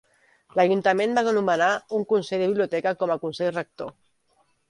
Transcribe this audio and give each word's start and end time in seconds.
L'Ajuntament 0.59 1.11
va 1.17 1.33
nomenar 1.39 1.67
un 1.99 2.07
Consell 2.13 2.43
de 2.45 2.49
Biblioteca 2.53 2.95
com 3.03 3.13
a 3.13 3.19
consell 3.27 3.55
rector. 3.61 3.93